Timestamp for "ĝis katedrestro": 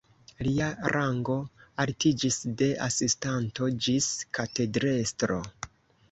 3.89-5.37